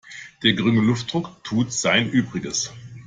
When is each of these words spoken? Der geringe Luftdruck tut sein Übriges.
Der 0.41 0.53
geringe 0.53 0.81
Luftdruck 0.81 1.29
tut 1.43 1.71
sein 1.71 2.09
Übriges. 2.09 2.73